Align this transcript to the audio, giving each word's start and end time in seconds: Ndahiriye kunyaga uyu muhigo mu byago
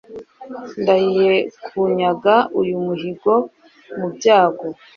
Ndahiriye 0.81 1.35
kunyaga 1.67 2.35
uyu 2.59 2.75
muhigo 2.85 3.33
mu 3.97 4.07
byago 4.15 4.67